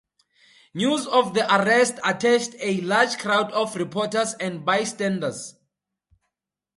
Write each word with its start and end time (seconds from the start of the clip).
News 0.73 1.05
of 1.05 1.35
the 1.35 1.45
arrest 1.57 1.97
attracted 2.03 2.55
a 2.59 2.81
large 2.81 3.19
crowd 3.19 3.51
of 3.51 3.75
reporters 3.75 4.33
and 4.39 4.65
bystanders. 4.65 5.53